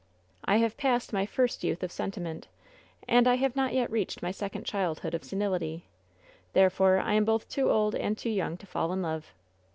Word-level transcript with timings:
"I 0.43 0.55
have 0.57 0.77
passed 0.77 1.13
my 1.13 1.27
first 1.27 1.63
youth 1.63 1.83
of 1.83 1.91
sentiment, 1.91 2.47
and 3.07 3.27
I 3.27 3.35
have 3.35 3.55
not 3.55 3.71
yet 3.71 3.91
reached 3.91 4.23
my 4.23 4.31
second 4.31 4.65
childhood 4.65 5.13
of 5.13 5.23
senility! 5.23 5.85
Therefore, 6.53 6.97
I 6.97 7.13
am 7.13 7.23
both 7.23 7.47
too 7.47 7.69
old 7.69 7.93
and 7.93 8.17
too 8.17 8.31
young 8.31 8.57
to 8.57 8.65
fall 8.65 8.91
in 8.93 9.03
love." 9.03 9.31